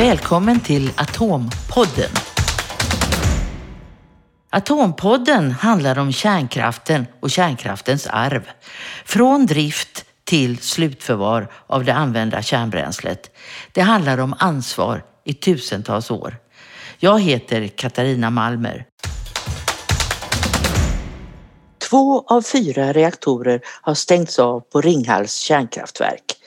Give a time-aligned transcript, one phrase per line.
[0.00, 2.10] Välkommen till Atompodden.
[4.50, 8.48] Atompodden handlar om kärnkraften och kärnkraftens arv.
[9.04, 13.36] Från drift till slutförvar av det använda kärnbränslet.
[13.72, 16.36] Det handlar om ansvar i tusentals år.
[16.98, 18.86] Jag heter Katarina Malmer.
[21.90, 26.39] Två av fyra reaktorer har stängts av på Ringhals kärnkraftverk.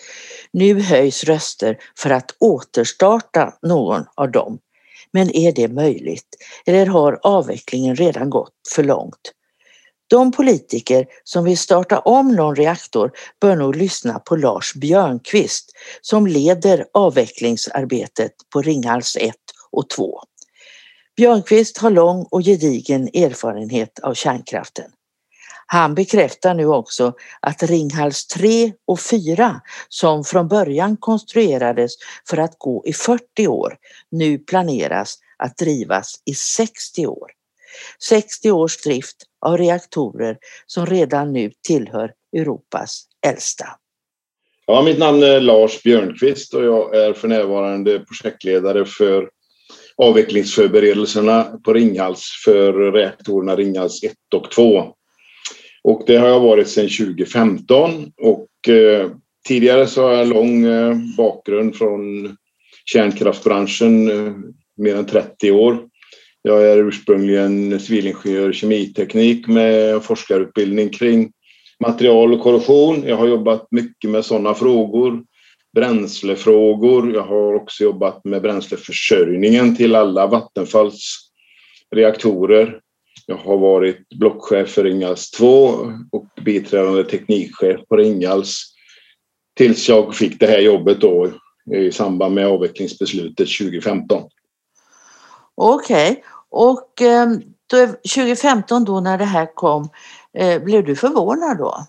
[0.53, 4.59] Nu höjs röster för att återstarta någon av dem.
[5.11, 6.35] Men är det möjligt?
[6.65, 9.33] Eller har avvecklingen redan gått för långt?
[10.07, 13.11] De politiker som vill starta om någon reaktor
[13.41, 15.71] bör nog lyssna på Lars Björnqvist
[16.01, 19.35] som leder avvecklingsarbetet på Ringhals 1
[19.71, 20.19] och 2.
[21.15, 24.91] Björnqvist har lång och gedigen erfarenhet av kärnkraften.
[25.73, 31.91] Han bekräftar nu också att Ringhals 3 och 4 som från början konstruerades
[32.29, 33.75] för att gå i 40 år
[34.11, 37.31] nu planeras att drivas i 60 år.
[38.09, 43.65] 60 års drift av reaktorer som redan nu tillhör Europas äldsta.
[44.65, 49.29] Ja, mitt namn är Lars Björnqvist och jag är för närvarande projektledare för
[49.97, 54.95] avvecklingsförberedelserna på Ringhals för reaktorerna Ringhals 1 och 2.
[55.83, 59.11] Och det har jag varit sedan 2015 och eh,
[59.47, 62.35] tidigare så har jag lång eh, bakgrund från
[62.85, 64.33] kärnkraftbranschen, eh,
[64.77, 65.79] mer än 30 år.
[66.41, 71.31] Jag är ursprungligen civilingenjör i kemiteknik med forskarutbildning kring
[71.79, 73.03] material och korrosion.
[73.07, 75.23] Jag har jobbat mycket med sådana frågor.
[75.75, 77.13] Bränslefrågor.
[77.13, 81.29] Jag har också jobbat med bränsleförsörjningen till alla Vattenfalls
[81.95, 82.79] reaktorer.
[83.25, 85.47] Jag har varit blockchef för Ringhals 2
[86.11, 88.73] och biträdande teknikchef på Ringhals
[89.57, 91.31] tills jag fick det här jobbet då
[91.75, 94.29] i samband med avvecklingsbeslutet 2015.
[95.55, 96.23] Okej, okay.
[96.49, 97.29] och eh,
[97.67, 99.89] då, 2015 då när det här kom,
[100.37, 101.87] eh, blev du förvånad då?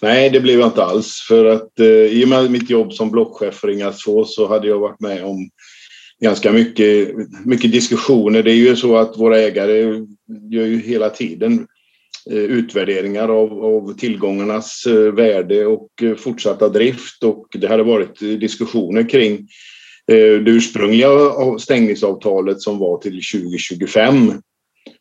[0.00, 1.24] Nej, det blev jag inte alls.
[1.28, 4.68] För att eh, i och med mitt jobb som blockchef för Ringhals 2 så hade
[4.68, 5.50] jag varit med om
[6.20, 7.14] ganska mycket,
[7.44, 8.42] mycket diskussioner.
[8.42, 9.80] Det är ju så att våra ägare
[10.50, 11.66] gör ju hela tiden
[12.30, 18.18] eh, utvärderingar av, av tillgångarnas eh, värde och eh, fortsatta drift och det hade varit
[18.18, 19.48] diskussioner kring
[20.06, 21.08] det ursprungliga
[21.58, 24.32] stängningsavtalet som var till 2025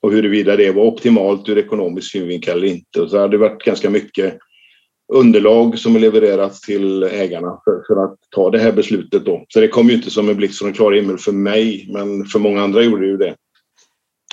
[0.01, 3.01] och huruvida det var optimalt ur ekonomisk synvinkel eller inte.
[3.01, 4.37] Och så hade det varit ganska mycket
[5.13, 9.45] underlag som levererats till ägarna för, för, att ta det här beslutet då.
[9.47, 12.25] Så det kom ju inte som en blixt från en klar himmel för mig, men
[12.25, 13.35] för många andra gjorde det ju det.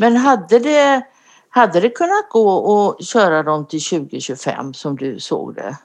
[0.00, 1.03] Men hade det,
[1.48, 5.76] hade det kunnat gå att köra dem till 2025 som du såg det?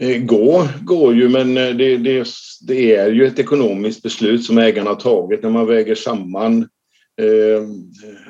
[0.00, 2.26] Eh, gå går ju, men eh, det, det,
[2.66, 6.62] det är ju ett ekonomiskt beslut som ägarna har tagit när man väger samman
[7.20, 7.66] eh,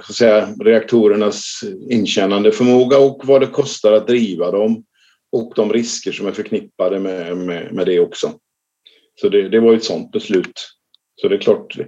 [0.02, 1.60] så att säga, reaktorernas
[1.90, 4.84] intjänande förmåga och vad det kostar att driva dem
[5.32, 8.32] och de risker som är förknippade med, med, med det också.
[9.20, 10.68] Så det, det var ett sådant beslut.
[11.20, 11.78] Så det är klart,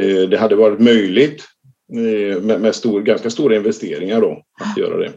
[0.00, 1.44] eh, det hade varit möjligt
[1.92, 5.12] eh, med, med stor, ganska stora investeringar då att göra det.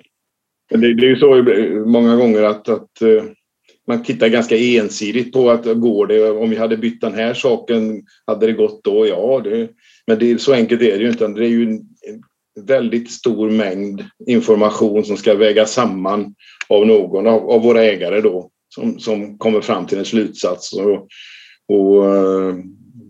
[0.72, 1.44] Men det, det är ju så
[1.86, 3.24] många gånger att, att eh,
[3.88, 8.04] man tittar ganska ensidigt på att går det, om vi hade bytt den här saken,
[8.26, 9.08] hade det gått då?
[9.08, 9.70] Ja, det,
[10.08, 11.28] men det, så enkelt är det ju inte.
[11.28, 12.24] Det är ju en, en
[12.66, 16.36] väldigt stor mängd information som ska vägas samman
[16.70, 20.74] av någon av, av våra ägare då som, som kommer fram till en slutsats.
[20.74, 21.08] Och,
[21.68, 22.56] och, eh,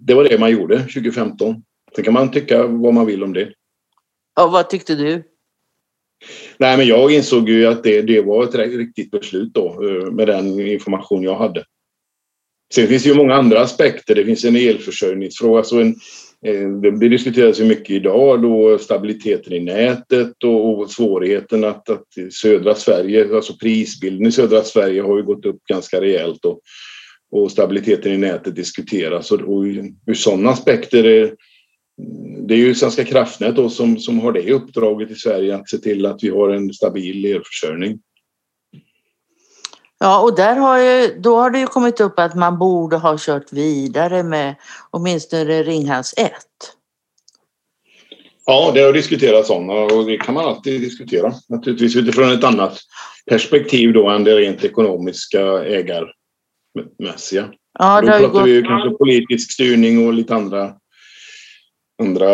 [0.02, 1.64] det var det man gjorde 2015.
[1.96, 3.54] Sen kan man tycka vad man vill om det.
[4.36, 5.24] Ja, vad tyckte du?
[6.58, 10.28] Nej, men jag insåg ju att det, det var ett riktigt beslut då eh, med
[10.28, 11.64] den information jag hade.
[12.74, 14.16] Sen finns det ju många andra aspekter.
[14.16, 15.96] Det finns en elförsörjningsfråga, alltså en,
[16.46, 22.76] Eh, det diskuteras ju mycket idag då stabiliteten i nätet och svårigheten att, att södra
[22.76, 26.60] Sverige, alltså prisbilden i södra Sverige har ju gått upp ganska rejält och,
[27.32, 29.64] och stabiliteten i nätet diskuteras och, och
[30.06, 31.32] ur sådana aspekter är
[32.48, 35.78] det är ju Svenska kraftnät då som, som har det uppdraget i Sverige att se
[35.78, 38.00] till att vi har en stabil elförsörjning.
[40.00, 43.18] Ja, och där har ju, då har det ju kommit upp att man borde ha
[43.20, 44.56] kört vidare med
[44.90, 46.32] åtminstone Ringhals 1.
[48.46, 51.34] Ja, det har diskuterats sådana och det kan man alltid diskutera.
[51.50, 52.80] Naturligtvis utifrån ett annat
[53.30, 57.50] perspektiv då än det rent ekonomiska ägarmässiga.
[57.80, 58.46] Ja, då pratar gått...
[58.46, 60.74] vi ju kanske politisk styrning och lite andra,
[62.02, 62.32] andra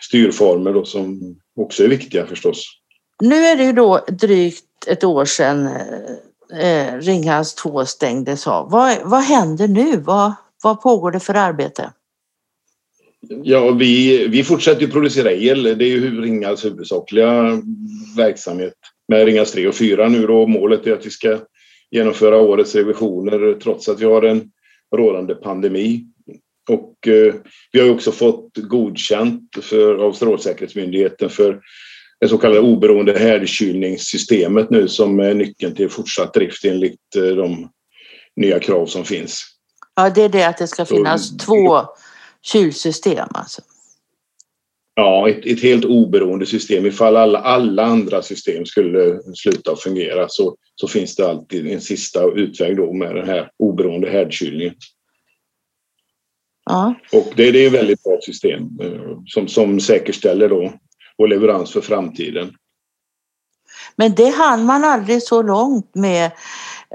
[0.00, 2.64] styrformer då som också är viktiga förstås.
[3.20, 5.68] Nu är det ju då drygt ett år sedan
[6.60, 8.70] eh, Ringhals 2 stängdes av.
[8.70, 9.96] Vad, vad händer nu?
[9.96, 11.92] Vad, vad pågår det för arbete?
[13.42, 15.62] Ja, vi, vi fortsätter producera el.
[15.62, 17.62] Det är ju Ringhals huvudsakliga
[18.16, 18.74] verksamhet
[19.08, 20.46] med Ringhals 3 och 4 nu då.
[20.46, 21.38] Målet är att vi ska
[21.90, 24.50] genomföra årets revisioner trots att vi har en
[24.96, 26.04] rådande pandemi.
[26.68, 27.34] Och eh,
[27.72, 31.60] vi har också fått godkänt för, av Strålsäkerhetsmyndigheten för
[32.22, 37.68] det så kallade oberoende härdkylningssystemet nu som är nyckeln till fortsatt drift enligt eh, de
[38.36, 39.44] nya krav som finns.
[39.96, 41.80] Ja, det är det att det ska finnas så, två
[42.42, 43.62] kylsystem alltså?
[44.94, 46.86] Ja, ett, ett, helt oberoende system.
[46.86, 52.24] Ifall alla, alla andra system skulle sluta fungera så, så finns det alltid en sista
[52.34, 54.74] utväg då med den här oberoende härdkylningen.
[56.70, 56.94] Ja.
[57.12, 60.72] Och det, det är ett väldigt bra system eh, som, som säkerställer då
[61.18, 62.54] vår leverans för framtiden.
[63.96, 66.30] Men det hann man aldrig så långt med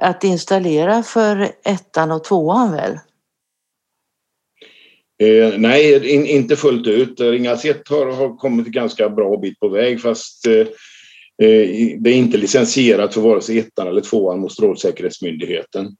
[0.01, 2.99] att installera för ettan och tvåan väl?
[5.19, 7.19] Eh, nej, in, inte fullt ut.
[7.19, 10.59] Ringhals 1 har, har kommit ganska bra bit på väg fast eh,
[11.47, 15.95] eh, det är inte licensierat för vare sig ettan eller tvåan mot Strålsäkerhetsmyndigheten.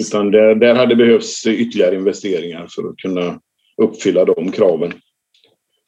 [0.00, 3.40] Utan där, där hade behövts ytterligare investeringar för att kunna
[3.82, 4.92] uppfylla de kraven.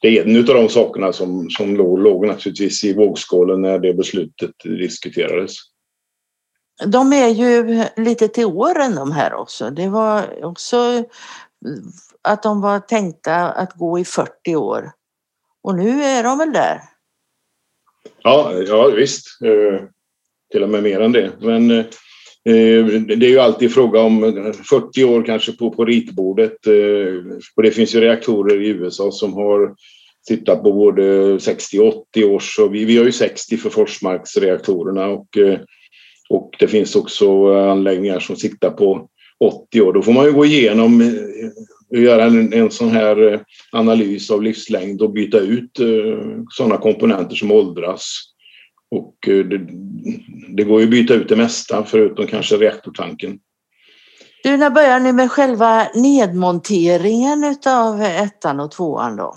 [0.01, 3.93] Det är en av de sakerna som, som låg, låg naturligtvis i vågskålen när det
[3.93, 5.55] beslutet diskuterades.
[6.85, 9.69] De är ju lite till åren de här också.
[9.69, 11.03] Det var också
[12.21, 14.91] att de var tänkta att gå i 40 år.
[15.63, 16.81] Och nu är de väl där?
[18.23, 19.41] Ja, ja visst.
[19.41, 19.81] Eh,
[20.51, 21.31] till och med mer än det.
[21.39, 21.85] Men eh,
[22.49, 26.67] Eh, det är ju alltid fråga om eh, 40 år kanske på, på ritbordet.
[26.67, 29.75] Eh, och det finns ju reaktorer i USA som har
[30.27, 32.59] tittat på både 60 och 80 års.
[32.59, 35.27] Och vi, vi har ju 60 för Forsmarksreaktorerna och
[36.29, 39.07] och det finns också anläggningar som siktar på
[39.39, 39.93] 80 år.
[39.93, 41.13] Då får man ju gå igenom
[41.89, 45.71] och göra en, en sån här analys av livslängd och byta ut
[46.49, 48.28] sådana komponenter som åldras.
[48.91, 49.59] Och det,
[50.55, 53.39] det går ju att byta ut det mesta förutom kanske reaktortanken.
[54.43, 59.35] Du, när börjar ni med själva nedmonteringen av ettan och tvåan då?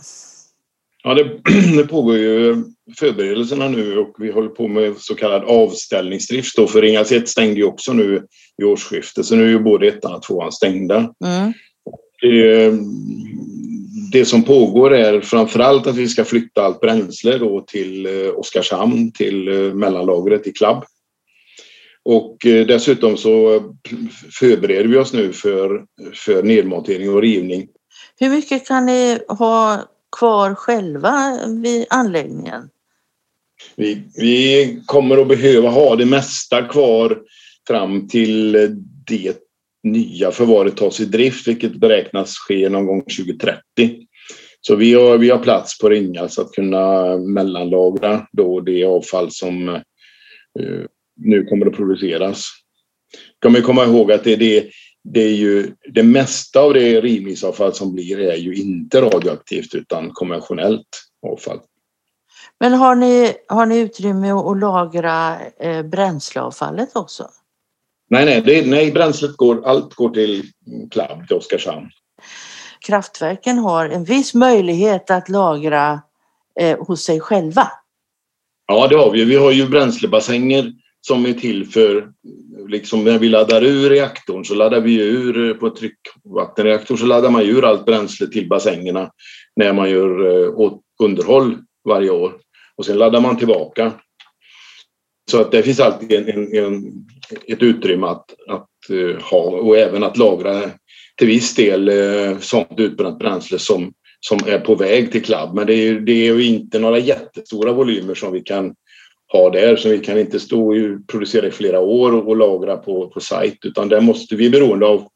[1.04, 1.40] Ja, det,
[1.76, 2.56] det pågår ju
[2.98, 6.56] förberedelserna nu och vi håller på med så kallad avställningsdrift.
[6.56, 8.26] Då, för Ringhals 1 stängde ju också nu
[8.62, 10.96] i årsskiftet, så nu är ju både ettan och tvåan stängda.
[10.96, 11.52] Mm.
[12.22, 12.72] Det,
[14.12, 19.12] det, som pågår är framförallt att vi ska flytta allt bränsle då till eh, Oskarshamn,
[19.12, 20.84] till eh, mellanlagret i Klabb.
[22.04, 23.62] Och eh, dessutom så
[24.40, 27.68] förbereder vi oss nu för, för nedmontering och rivning.
[28.20, 29.82] Hur mycket kan ni ha
[30.18, 32.68] kvar själva vid anläggningen?
[33.76, 37.18] Vi, vi kommer att behöva ha det mesta kvar
[37.66, 38.52] fram till
[39.06, 39.51] det
[39.82, 43.58] nya förvaret tas i drift, vilket beräknas ske någon gång 2030.
[44.60, 49.68] Så vi har, vi har plats på Ringhals att kunna mellanlagra då det avfall som
[49.68, 49.80] uh,
[51.16, 52.46] nu kommer att produceras.
[53.42, 54.70] Kan man komma ihåg att det, det,
[55.04, 60.10] det är ju det mesta av det rivningsavfall som blir är ju inte radioaktivt utan
[60.10, 60.88] konventionellt
[61.26, 61.60] avfall.
[62.60, 67.28] Men har ni, har ni utrymme att lagra eh, bränsleavfallet också?
[68.12, 70.42] Nej, nej, det, nej, bränslet går, allt går till
[70.90, 71.90] Clab, till Oskarshamn.
[72.86, 76.00] Kraftverken har en viss möjlighet att lagra
[76.60, 77.68] eh, hos sig själva.
[78.66, 79.24] Ja, det har vi.
[79.24, 82.08] Vi har ju bränslebassänger som är till för,
[82.68, 87.42] liksom när vi laddar ur reaktorn så laddar vi ur på tryckvattenreaktor så laddar man
[87.42, 89.10] ur allt bränsle till bassängerna
[89.56, 92.32] när man gör eh, underhåll varje år
[92.76, 93.92] och sen laddar man tillbaka.
[95.30, 96.92] Så att det finns alltid en, en, en
[97.46, 100.70] ett utrymme att, att uh, ha och även att lagra
[101.16, 105.54] till viss del uh, sånt utbränt bränsle som, som är på väg till klubb.
[105.54, 108.74] Men det är, det är ju inte några jättestora volymer som vi kan
[109.32, 112.76] ha där som vi kan inte stå och producera i flera år och, och lagra
[112.76, 115.08] på, på sajt utan där måste vi beroende av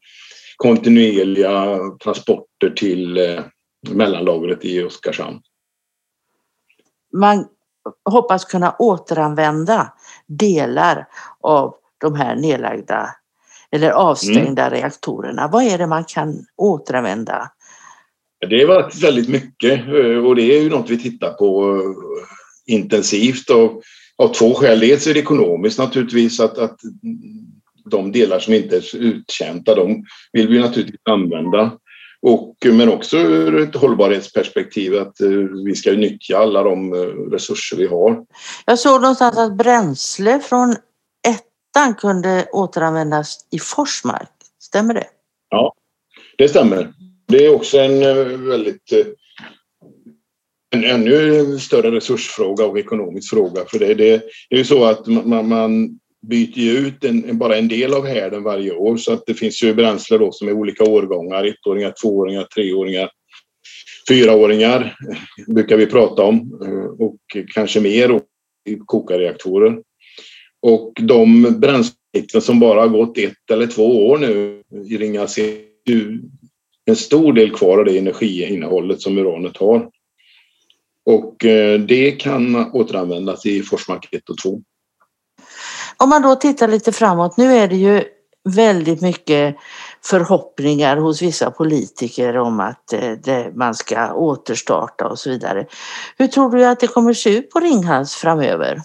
[0.57, 3.43] kontinuerliga transporter till eh,
[3.89, 5.41] mellanlagret i Oskarshamn.
[7.13, 7.45] Man
[8.09, 9.93] hoppas kunna återanvända
[10.27, 11.07] delar
[11.41, 13.09] av de här nedlagda
[13.71, 14.79] eller avstängda mm.
[14.79, 15.49] reaktorerna.
[15.51, 17.51] Vad är det man kan återanvända?
[18.49, 22.75] Det har varit väldigt mycket eh, och det är ju något vi tittar på eh,
[22.75, 23.81] intensivt och
[24.17, 24.79] av två skäl.
[24.79, 26.79] Dels är det ekonomiskt naturligtvis att, att
[27.85, 31.71] de delar som inte är uttjänta, de vill vi naturligtvis använda.
[32.21, 37.77] Och, men också ur ett hållbarhetsperspektiv att uh, vi ska nyttja alla de uh, resurser
[37.77, 38.25] vi har.
[38.65, 40.75] Jag såg någonstans att bränsle från
[41.27, 44.29] ettan kunde återanvändas i Forsmark.
[44.59, 45.07] Stämmer det?
[45.49, 45.73] Ja,
[46.37, 46.93] det stämmer.
[47.27, 47.99] Det är också en
[48.49, 48.93] väldigt
[50.69, 53.65] en ännu större resursfråga och ekonomisk fråga.
[53.65, 57.57] För det, det, det är ju så att man, man byter ju ut en, bara
[57.57, 60.53] en del av härden varje år så att det finns ju bränsle då som är
[60.53, 63.09] olika årgångar, ettåringar, tvååringar, treåringar,
[64.09, 64.95] fyraåringar
[65.47, 67.19] brukar vi prata om eh, och
[67.53, 68.21] kanske mer
[68.65, 69.81] i kokarreaktorer.
[70.61, 75.57] Och de bränslen som bara har gått ett eller två år nu i Ringhals är
[75.89, 76.21] ju
[76.85, 79.89] en stor del kvar av det energiinnehållet som uranet har.
[81.05, 84.61] Och eh, det kan återanvändas i Forsmark 1 och 2.
[85.97, 88.03] Om man då tittar lite framåt, nu är det ju
[88.55, 89.55] väldigt mycket
[90.03, 95.65] förhoppningar hos vissa politiker om att eh, det, man ska återstarta och så vidare.
[96.17, 98.77] Hur tror du att det kommer se ut på Ringhals framöver?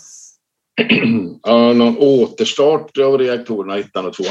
[1.43, 4.25] Ja, någon återstart av reaktorerna 1 och 2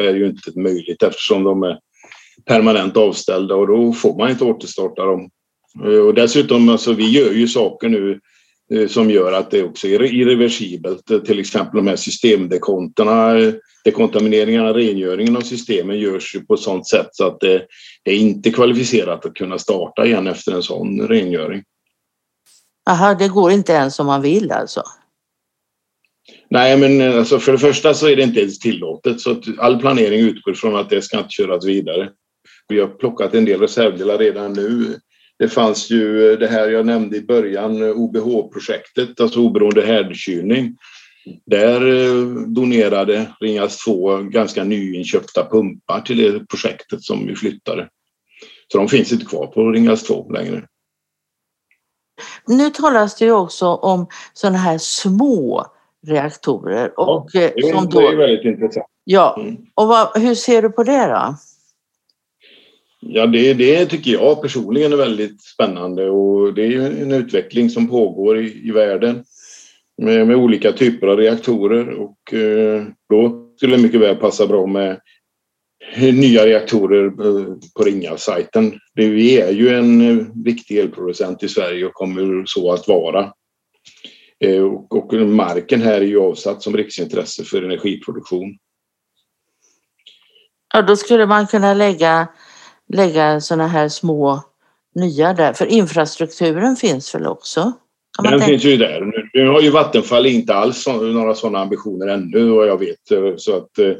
[0.00, 1.78] är ju inte möjligt eftersom de är
[2.46, 5.30] permanent avställda och då får man inte återstarta dem
[5.84, 8.20] eh, och dessutom, alltså, vi gör ju saker nu
[8.88, 11.10] som gör att det också är irreversibelt.
[11.10, 13.34] Eh, till exempel de här systemdekonterna,
[13.84, 17.66] dekontamineringarna, rengöringen av systemen görs ju på ett sådant sätt så att det
[18.04, 21.62] är inte kvalificerat att kunna starta igen efter en sån rengöring.
[22.90, 24.82] Aha, det går inte ens om man vill alltså?
[26.50, 29.80] Nej, men alltså för det första så är det inte ens tillåtet så att all
[29.80, 32.10] planering utgår från att det ska inte köras vidare.
[32.68, 35.00] Vi har plockat en del reservdelar redan nu
[35.40, 40.76] det fanns ju det här jag nämnde i början, OBH-projektet, alltså oberoende härdkylning.
[41.46, 47.88] Där eh, donerade Ringhals 2 ganska nyinköpta pumpar till det projektet som vi flyttade.
[48.72, 50.62] Så de finns inte kvar på Ringhals 2 längre.
[52.46, 55.66] Nu talas det ju också om sådana här små
[56.06, 57.00] reaktorer.
[57.00, 58.86] Och ja, det, är, som då, det är väldigt intressant.
[59.04, 59.56] Ja, mm.
[59.74, 61.36] och vad, hur ser du på det då?
[63.00, 67.70] Ja, det, det tycker jag personligen är väldigt spännande och det är ju en utveckling
[67.70, 69.24] som pågår i, i världen
[70.02, 74.66] med, med, olika typer av reaktorer och eh, då skulle det mycket väl passa bra
[74.66, 75.00] med
[75.96, 78.78] nya reaktorer eh, på Ringhals-sajten.
[78.94, 83.32] Vi är ju en eh, viktig elproducent i Sverige och kommer så att vara.
[84.44, 88.58] Eh, och, och marken här är ju avsatt som riksintresse för energiproduktion.
[90.74, 92.28] Ja, då skulle man kunna lägga
[92.92, 94.42] lägga sådana här små
[94.94, 95.52] nya där?
[95.52, 97.72] För infrastrukturen finns väl också?
[98.22, 98.46] Den tänka?
[98.46, 99.00] finns ju där.
[99.00, 102.98] Nu, nu har ju Vattenfall inte alls några sådana ambitioner ännu vad jag vet.
[103.36, 103.92] Så att eh,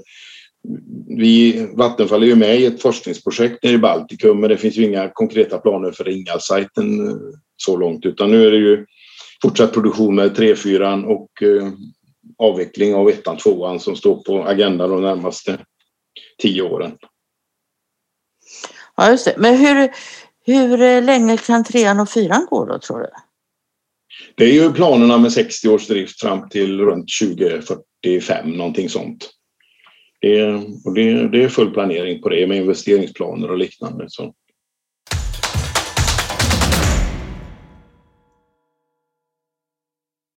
[1.08, 4.84] vi, Vattenfall är ju med i ett forskningsprojekt nere i Baltikum men det finns ju
[4.84, 7.16] inga konkreta planer för Ringhals-sajten eh,
[7.56, 8.86] så långt utan nu är det ju
[9.42, 11.72] fortsatt produktion med 3-4 och eh,
[12.38, 15.58] avveckling av ettan, tvåan som står på agendan de närmaste
[16.42, 16.92] tio åren.
[19.00, 19.34] Ja, just det.
[19.38, 19.90] Men hur,
[20.46, 23.08] hur eh, länge kan trean och fyran gå då, tror du?
[24.34, 29.30] Det är ju planerna med 60 års drift fram till runt 2045, någonting sånt.
[30.20, 30.54] Det är,
[30.84, 34.04] och det, det är full planering på det med investeringsplaner och liknande.
[34.08, 34.34] Så